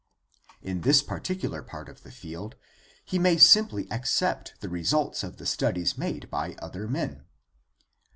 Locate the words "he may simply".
3.05-3.87